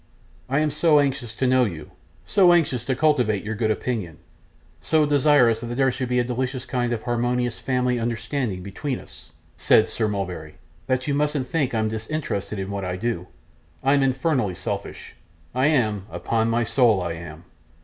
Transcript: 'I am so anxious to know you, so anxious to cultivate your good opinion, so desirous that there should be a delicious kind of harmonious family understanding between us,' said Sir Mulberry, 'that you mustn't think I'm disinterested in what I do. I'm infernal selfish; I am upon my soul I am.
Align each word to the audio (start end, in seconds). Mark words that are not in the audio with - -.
'I 0.49 0.59
am 0.61 0.71
so 0.71 0.99
anxious 0.99 1.31
to 1.35 1.45
know 1.45 1.63
you, 1.63 1.91
so 2.25 2.53
anxious 2.53 2.83
to 2.85 2.95
cultivate 2.95 3.43
your 3.43 3.53
good 3.53 3.69
opinion, 3.69 4.17
so 4.81 5.05
desirous 5.05 5.59
that 5.61 5.75
there 5.75 5.91
should 5.91 6.09
be 6.09 6.17
a 6.17 6.23
delicious 6.23 6.65
kind 6.65 6.91
of 6.91 7.03
harmonious 7.03 7.59
family 7.59 7.99
understanding 7.99 8.63
between 8.63 8.97
us,' 8.99 9.29
said 9.57 9.87
Sir 9.87 10.07
Mulberry, 10.07 10.55
'that 10.87 11.05
you 11.07 11.13
mustn't 11.13 11.49
think 11.49 11.75
I'm 11.75 11.87
disinterested 11.87 12.57
in 12.57 12.71
what 12.71 12.83
I 12.83 12.95
do. 12.95 13.27
I'm 13.83 14.01
infernal 14.01 14.55
selfish; 14.55 15.13
I 15.53 15.67
am 15.67 16.07
upon 16.09 16.49
my 16.49 16.63
soul 16.63 16.99
I 16.99 17.13
am. 17.13 17.43